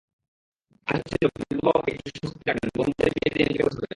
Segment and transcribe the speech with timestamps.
[0.87, 3.89] আশা ছিল, বৃদ্ধ বাবা-মাকে একটু স্বস্তিতে রাখবেন, বোনদের বিয়ে দিয়ে নিজেকে গোছাবেন।